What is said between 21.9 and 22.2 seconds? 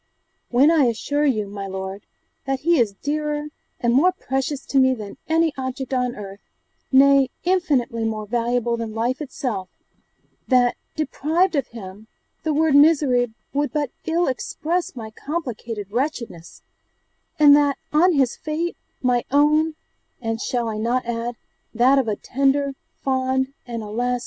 of a